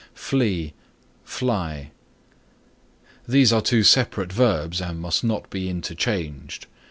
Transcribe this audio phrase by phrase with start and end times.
[0.15, 0.73] FLEE
[1.23, 1.91] FLY
[3.27, 6.65] These are two separate verbs and must not be interchanged.